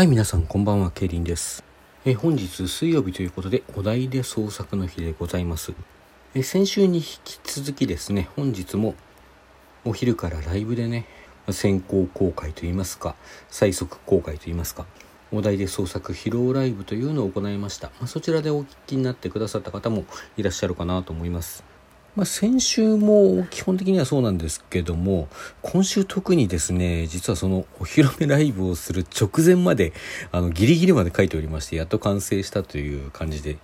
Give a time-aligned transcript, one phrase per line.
[0.00, 1.62] はい、皆さんこんばんは、ケイリンです。
[2.06, 5.74] え本日水曜日ということで、お題で創作の日でございます。
[6.34, 8.94] え先週に引き続きですね、本日も
[9.84, 11.04] お昼からライブでね、
[11.50, 13.14] 先行公開といいますか、
[13.50, 14.86] 最速公開といいますか、
[15.32, 17.88] お題で創作披露ライブというのを行いました。
[18.00, 20.06] まあ、そちらでお聞きになってくださった方も
[20.38, 21.62] いらっしゃるかなと思います。
[22.16, 25.28] まあ、先週も基本的にはそうなんですけども
[25.62, 29.92] 今週特にですね実はそのお披露目ライブをする直前まで
[30.32, 33.58] あのギリギリまで書いておりましてやっと完成したという感じで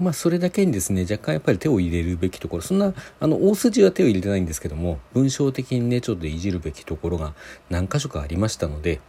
[0.00, 7.34] まあそれだけにですね若干やっぱり手を入れるべきところそんなあの大筋は手を入れてないんですけども文章的にねちょっといじるべきところが
[7.70, 9.00] 何箇所かありましたので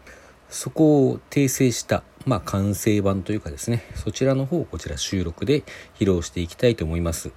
[0.49, 5.63] そこを訂正した、まあ、完成版というかですねそちらの方をこちら収録で
[5.99, 7.31] 披露していきたいと思います。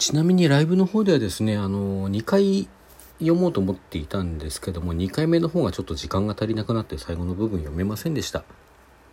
[0.00, 2.70] ちなみにライブの方ではですね、あの、2回
[3.18, 8.42] 読もうと思っていたんですけども、2回目の方がちょっと時間が足りなくなって最後の部分読めませんでした。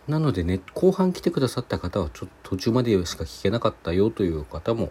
[0.08, 4.90] なのでね、後半来てくださった方はちょっと途中までしか聞けなかったよという方も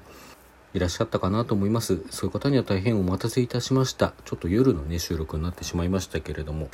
[0.76, 2.04] いらっしゃったかなと思います。
[2.12, 4.14] そういう方には大変お待たせいたしました。
[4.24, 6.70] ちょっと夜のね、収録になってしまいましたけれども、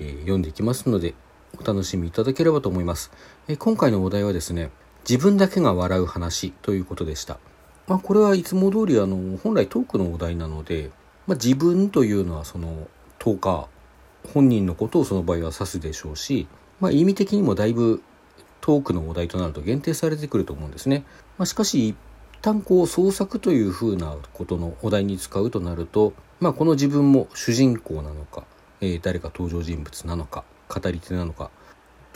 [0.00, 1.14] えー読んでいきますので、
[1.56, 3.12] お楽しみいただければと思います。
[3.46, 4.72] えー今回のお題はですね、
[5.08, 7.38] 自分だけが笑う話ということでした。
[7.88, 10.90] まあ、これはいつも通りあの本来トークのお題なので、
[11.26, 12.86] まあ、自分というのはその
[13.18, 13.66] トーカー
[14.34, 16.46] 本人のことをその場合は指すでしょうし、
[16.80, 18.02] まあ、意味的にもだいぶ
[18.60, 21.04] トークのお題となると限定されてくると思うんですね。
[21.38, 21.96] まあ、しかし一
[22.42, 28.44] 旦こう創作というふうなことのお題に使うとなると、まあ、この自分も主人公なのか、
[28.82, 31.50] えー誰か登場人物なのか語り手なのか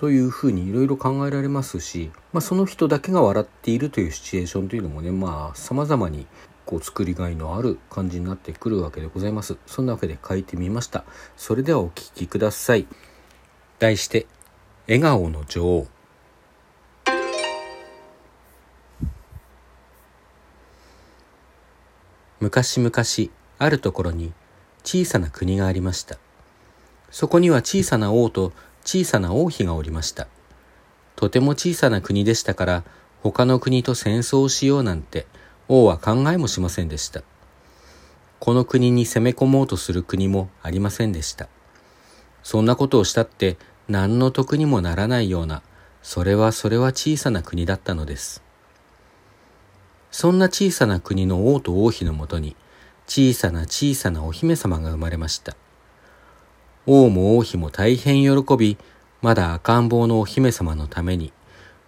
[0.03, 6.27] というふうにいろいろ考えられますし、まあ、その人だけが笑っているというシチュエーションというのもねまあ様々に
[6.67, 9.59] こう作りがいのある感じになってくるわけでございます。
[9.65, 11.05] そんなわけで書いてみました。
[11.37, 12.89] それではお聞きください。
[13.79, 14.27] 題して
[14.91, 15.87] 「笑顔の女王」
[22.41, 22.93] 昔々
[23.61, 24.33] あるところに
[24.83, 26.19] 小さな国がありました。
[27.13, 28.53] そこには小さな王と
[28.85, 30.29] 小さな王妃がおりました。
[31.17, 32.85] とても小さな国でしたから、
[33.23, 35.27] 他の国と戦争をしようなんて
[35.69, 37.23] 王は考えもしませんでした。
[38.41, 41.49] この国に攻め込もうとする国もありませんでした。
[42.43, 43.57] そんなことをしたって
[43.89, 45.63] 何の得にもならないような、
[46.03, 48.43] それはそれは小さな国だったのです。
[50.11, 52.57] そんな小さな国の王と王妃のもとに、
[53.07, 55.57] 小さな小さなお姫様が生まれました。
[56.87, 58.77] 王も王妃も大変喜び、
[59.21, 61.33] まだ赤ん坊のお姫様のために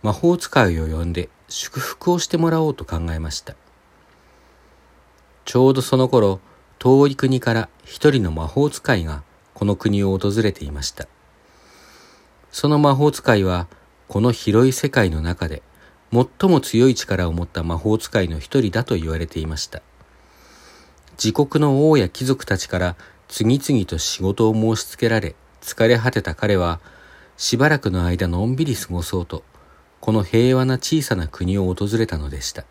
[0.03, 3.56] 魔法使いを呼んで祝福をしてもらおうと考えました。
[5.44, 6.41] ちょうどその頃、
[6.78, 9.22] 遠い国から一人の魔法使いが
[9.53, 11.09] この国を訪れていました。
[12.53, 13.66] その魔法使いは、
[14.06, 15.62] この広い世界の中で
[16.12, 19.83] 最も強い力を持った魔法使いの一人だと言われていました。
[21.12, 22.97] 自国の王や貴族たちから
[23.28, 26.80] 次々と仕事を申し付けられ疲れ果てた彼は
[27.36, 29.42] しばらくの間のんびり過ごそうと
[30.00, 32.64] この平和な小さな国を訪れたのでした。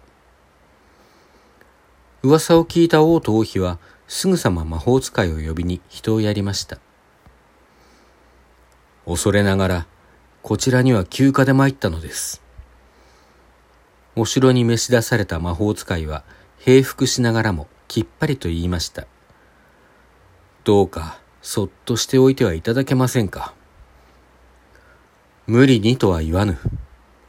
[2.21, 6.77] 噂を聞いた王と王妃はすぐさま魔法使いを呼びに人をやりました。
[9.05, 9.87] 恐れながら
[10.43, 12.41] こちらには休暇で参ったのです。
[14.15, 16.23] お城に召し出された魔法使いは
[16.59, 19.07] 平服しながらもきっぱりと言いました。
[20.63, 23.53] どうかそっとしておいてはいただけませんか。
[25.45, 26.57] 無理にとは言わぬ。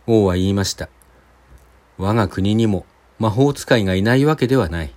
[0.06, 0.88] 王は言いました。
[1.98, 2.86] 我が国にも
[3.18, 4.94] 魔法使いがいないわけではない。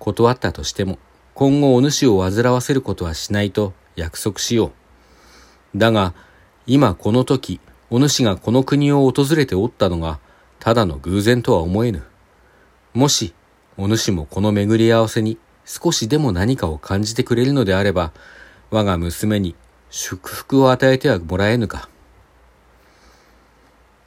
[0.00, 0.98] 断ったとしても、
[1.34, 4.72] 今後お主を煩わせることはしないと約束しよ
[5.74, 5.78] う。
[5.78, 6.12] だが、
[6.66, 10.18] 今この時、お主がこの国を訪れておったのが、
[10.58, 12.02] ただの偶然とは思えぬ。
[12.94, 13.32] もし、
[13.76, 15.38] お主もこの巡り合わせに
[15.72, 18.10] 少しでも何かを感じてくれるのであれば、
[18.72, 19.54] 我が娘に
[19.88, 21.88] 祝福を与えてはもらえぬか。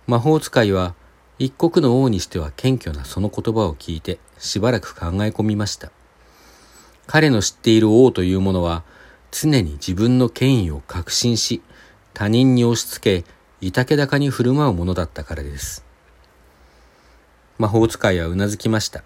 [0.06, 0.94] 魔法使いは
[1.40, 5.90] 一国の王にしては謙虚なその言葉を聞いてしばらく考え込みました。
[7.08, 8.84] 彼の知っている王というものは
[9.32, 11.62] 常に自分の権威を確信し
[12.14, 13.30] 他人に押し付け
[13.66, 15.86] いたけ高に振る舞うものだったからです。
[17.58, 19.06] 魔法使いはうなずきました。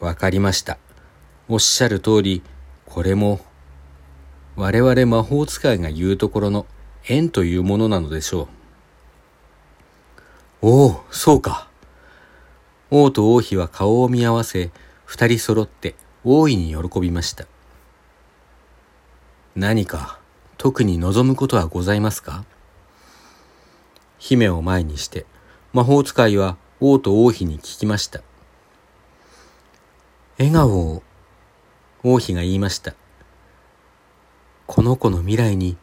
[0.00, 0.78] わかりました。
[1.48, 2.42] おっしゃる通り、
[2.86, 3.40] これも、
[4.56, 6.66] 我々魔法使いが言うところの
[7.06, 8.48] 縁というものなのでしょ
[10.62, 10.66] う。
[10.66, 11.68] おお、そうか。
[12.90, 14.70] 王と王妃は顔を見合わせ、
[15.04, 15.94] 二人揃って
[16.24, 17.46] 大いに喜びました。
[19.54, 20.18] 何か
[20.56, 22.44] 特に望むことはございますか？
[24.18, 25.26] 姫を前にして
[25.72, 28.22] 魔法使いは王と王妃に聞きました。
[30.40, 31.02] 笑顔を
[32.02, 32.94] 王妃が言いました。
[34.66, 35.76] この子の未来に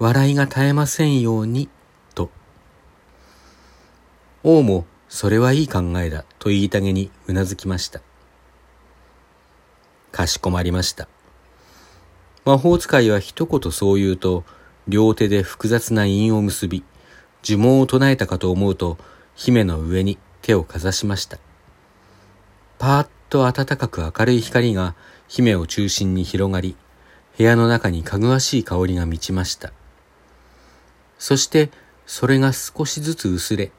[0.00, 1.68] 笑いが絶えませんように、
[2.16, 2.28] と。
[4.42, 8.00] 王もそれはいい考えだと言いたげにうなずきました。
[10.10, 11.06] かしこまりました。
[12.44, 14.42] 魔法使いは一言そう言うと、
[14.88, 16.82] 両手で複雑な韻を結び、
[17.44, 18.98] 呪文を唱えたかと思うと、
[19.36, 21.38] 姫の上に手をかざしました。
[22.80, 24.94] パーッと暖かく明るい光が
[25.28, 26.76] 姫を中心に広がり、
[27.38, 29.72] 部屋の中にかぐわしい香りが満ちました。
[31.18, 31.70] そして
[32.04, 33.70] それが少しずつ薄れ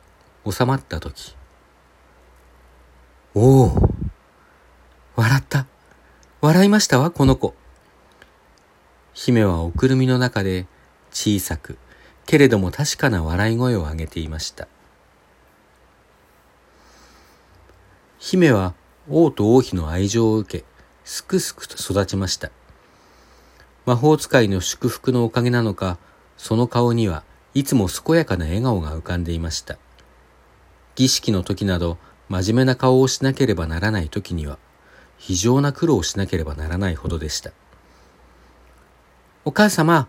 [0.50, 1.36] 収まった時。
[3.36, 3.90] おお
[5.16, 5.68] 笑った。
[6.42, 7.54] 笑いましたわこの子。
[9.14, 10.66] 姫はおくるみの中で
[11.12, 11.78] 小さく
[12.26, 14.68] けれども確かな笑い声を上げていました。
[18.18, 18.74] 姫は
[19.12, 20.66] 王と王妃の愛情を受け
[21.04, 22.52] すくすくと育ちました
[23.86, 25.98] 魔法使いの祝福のおかげなのか
[26.38, 27.24] その顔には
[27.54, 29.78] いつも健やかな笑顔が浮かんでいました。
[30.96, 31.98] 儀式の時など
[32.30, 34.58] 真面目な顔をしなければならない時には
[35.18, 37.52] 非常な苦労をしなければならないほどでした。
[39.44, 40.08] お母様、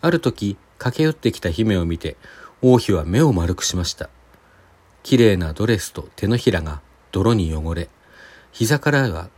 [0.00, 2.16] ある時駆け寄ってきた姫を見て
[2.60, 4.10] 王妃は目を丸くしました。
[5.02, 6.80] 綺麗なドレスと手のひらが
[7.12, 7.88] 泥に汚れ、
[8.50, 9.28] 膝からは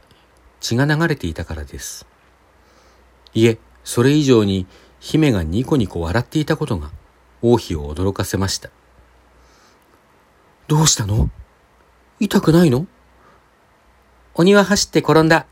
[0.60, 2.06] 血が流れていたからです。
[3.34, 4.66] いえ、それ以上に
[5.00, 6.90] 姫がニコニコ笑っていたことが
[7.42, 8.70] 王妃を驚かせました。
[10.68, 11.28] どうしたの？
[12.20, 12.86] 痛くないの？
[14.34, 15.46] 鬼は走って転んだ。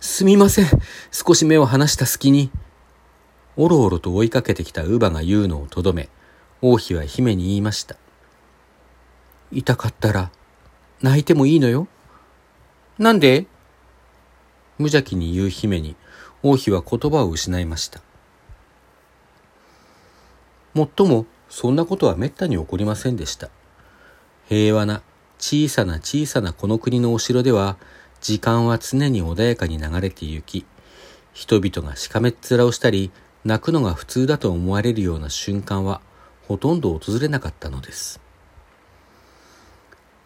[0.00, 0.66] すみません。
[1.10, 2.50] 少し目を離した隙に。
[3.56, 6.10] おろおろと追いかけてきた乳母が言うのをとどめ、
[6.60, 7.96] 王妃は姫に言いました。
[9.50, 10.30] 痛かったら、
[11.02, 11.88] 泣いてもいいのよ。
[12.98, 13.46] なんで？
[14.78, 15.96] 無邪気に言う姫に、
[16.42, 18.00] 王妃は言葉を失いました。
[20.72, 23.50] もっともそんなことはめったに起こりませんでした。
[24.48, 25.02] 平和な
[25.38, 27.76] 小さな小さなこの国のお城では
[28.20, 30.66] 時間は常に穏やかに流れて行き、
[31.32, 33.10] 人々がしかめっ面をしたり
[33.44, 36.00] 泣くのが普通だと思われるような瞬間は
[36.48, 38.20] ほとんど訪れなかったのです。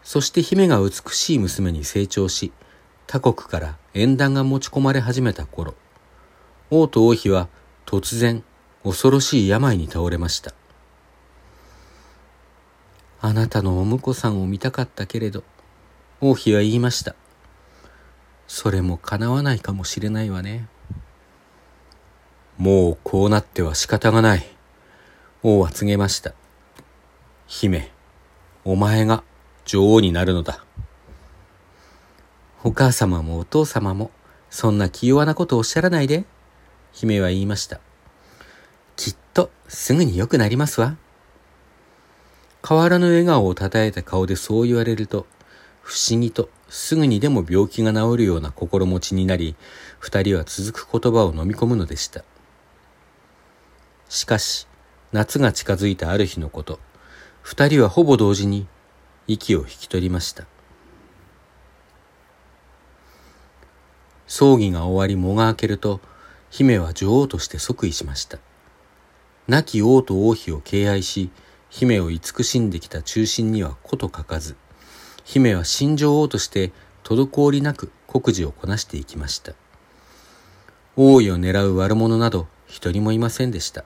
[0.09, 2.51] そして姫が美しい娘に成長し、
[3.05, 5.75] 他国から縁談が持ち込まれ始めた頃、
[6.71, 7.47] 王と王妃は
[7.85, 8.43] 突然
[8.83, 10.55] 恐ろしい病に倒れました。
[13.21, 15.43] あなたのお婿さんを見たかったけれど、
[16.21, 17.13] 王妃は言いました。
[18.47, 20.67] それも叶わないかもしれないわね。
[22.57, 24.43] もうこうなっては仕方がない。
[25.43, 26.33] 王は告げました。
[27.45, 27.91] 姫、
[28.65, 29.23] お前が
[29.71, 30.65] 女王になるのだ。
[32.63, 34.09] お母様もお父様も、
[34.49, 36.25] そんな気弱なことをおっしゃらないで。
[36.91, 37.79] 姫は言いました。
[38.95, 40.97] きっとすぐに良くなりますわ。
[42.67, 45.27] 変わらぬ笑顔をたたえた顔でそう言われると、
[45.83, 49.55] 不思議とすぐにでも病気が治るような心持ちになり、
[49.99, 52.23] 二人は続く言葉を飲み込むのでした。
[54.09, 54.65] しかし、
[55.11, 56.79] 夏が近づいたある日のこと、
[57.43, 58.65] 二人はほぼ同時に
[59.31, 60.45] 息を引き取りました。
[64.25, 66.01] 葬儀が終わり藻が明けると、
[66.49, 68.39] 姫は女王として即位しました。
[69.47, 71.29] 亡き王と王妃を敬愛し、
[71.69, 74.55] 姫を慈しんできた中心にはこと書かず、
[75.23, 76.71] 姫は新女王として
[77.03, 79.53] 滞りなく国事をこなしていきました。
[80.95, 83.85] 王位を狙う悪者など一人もいませんでした。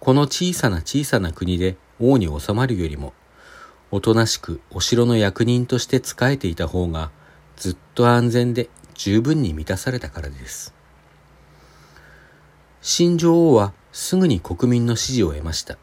[0.00, 3.12] この小さな小さな国で王に収まるよりも、
[3.90, 7.10] おとなしくお城の役人として仕えていた方が
[7.56, 10.74] ずっと安全で十分に満たされたからです。
[12.82, 15.76] 新女王はすぐに国民の支持を得ました。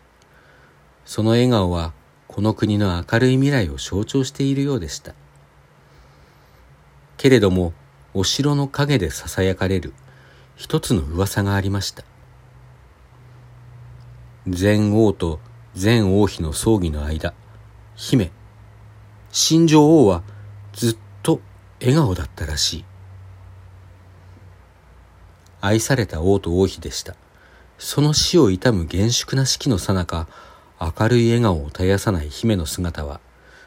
[1.06, 1.94] その笑顔は
[2.28, 5.14] この国の明るい未来を象徴しているようでした。
[7.18, 7.74] けれども、
[8.14, 9.94] お城の陰で囁かれる
[10.56, 12.04] 一つの噂がありました。
[14.46, 15.40] 前王と
[15.80, 17.34] 前王妃の葬儀の間、
[17.98, 18.32] 姫、
[19.32, 20.22] 新女王は
[20.72, 21.42] ずっと
[21.82, 22.86] 笑顔だったらしい。
[25.62, 27.16] 愛された王と王妃でした。
[27.80, 30.27] その死を悼む厳粛な式のさなか、
[30.80, 33.20] 明るい笑顔を絶やさない姫の姿は、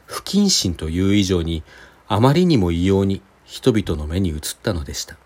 [0.05, 1.61] 不謹慎という以上に、
[2.07, 5.17] あまりにも異様に人々の目に映ったのでした。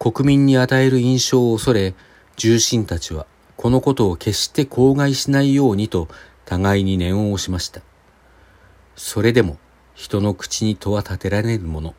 [0.00, 1.94] 国民に与える印象を恐れ、
[2.36, 3.26] 重臣たちは
[3.58, 6.06] このことを決して口外しないようにと
[6.48, 7.82] 互いに念を押しました。
[8.96, 9.58] それでも
[9.94, 11.94] 人の口に戸は立てられるもの。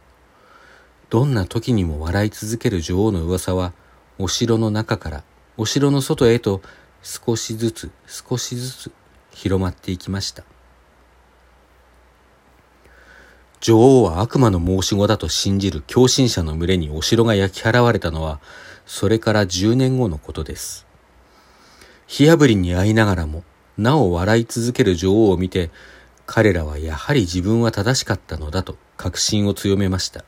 [1.11, 3.73] どんな時にも笑い続ける女王の噂は、
[4.17, 5.23] お城の中から
[5.55, 6.63] お城の外へと
[7.03, 8.91] 少しずつ少しずつ
[9.29, 10.43] 広まっていきました。
[13.61, 18.39] 女王は悪魔の申し子だと信じる狂信者の群れにお城が焼き払われたのは、
[18.87, 20.87] それから10年後のことです。
[22.07, 23.43] 火炙りに会いながらも、
[23.79, 25.71] なお笑い続ける女王を見て、
[26.25, 30.25] 彼らはやはり自分は正しかったのだと確信を強めました。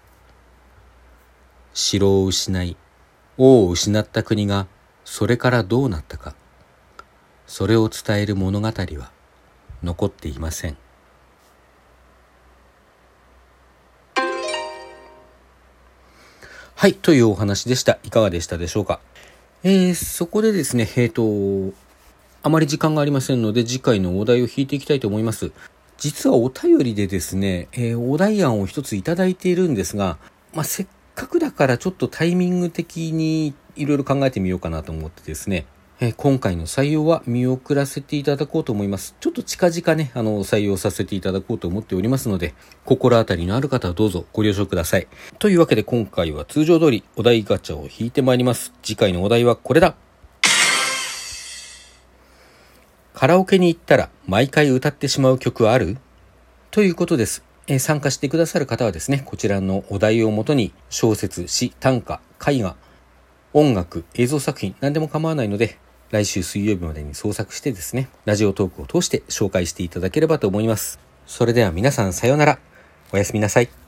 [1.74, 2.78] 城を失い、
[3.38, 4.68] 王を失った国が
[5.04, 6.34] それからどうなったか、
[7.46, 9.12] それを伝える物語は
[9.84, 10.78] 残っていません。
[16.76, 18.00] はい、というお話でした。
[18.04, 19.02] いかがでしたでしょうか？
[19.64, 21.76] えー、そこでですね、えっ、ー、と、
[22.44, 25.52] あまり時間がありませんので、次回のお題を引いていきたいと思います。
[25.98, 30.18] 実はお便りでですね、えー、お題案を一ついただいているんですが、
[30.56, 35.68] まあ、せっかくだからちょっとタイミング的にいろいろ考えてみようかなと思ってですね、
[36.00, 39.16] え今回の採用は見送らせていただこうと思います。
[39.20, 42.56] ちょっと近々ね、あの、採用させていただこうと思っておりますので、
[42.86, 45.08] 心当たりのある方はどうぞご了承ください。
[45.38, 48.74] というわけで今回は通常通りお題ガチャを引いてまいります。
[48.82, 49.94] 次回のお題はこれだ
[53.22, 55.98] カラオケに行ったら毎回歌ってしまう曲ある？
[56.72, 57.44] ということです。
[57.68, 62.76] え参加してくださる方はですね、こちらのお題をもとに小説、詩、短歌、絵画、
[63.54, 65.78] 音楽、映像作品、何でも構わないので、
[66.10, 70.98] 来週水曜日までに創作してですね、ラジオトークを通して紹介していただければと思います。
[71.28, 72.58] それでは皆さんさようなら。
[73.14, 73.81] おやすみなさい。